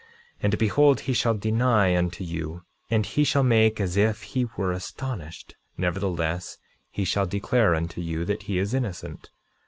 And 0.41 0.57
behold, 0.57 1.01
he 1.01 1.13
shall 1.13 1.35
deny 1.37 1.95
unto 1.95 2.23
you; 2.23 2.63
and 2.89 3.05
he 3.05 3.23
shall 3.23 3.43
make 3.43 3.79
as 3.79 3.95
if 3.95 4.23
he 4.23 4.45
were 4.57 4.71
astonished; 4.71 5.53
nevertheless, 5.77 6.57
he 6.89 7.05
shall 7.05 7.27
declare 7.27 7.75
unto 7.75 8.01
you 8.01 8.25
that 8.25 8.41
he 8.49 8.57
is 8.57 8.73
innocent. 8.73 9.29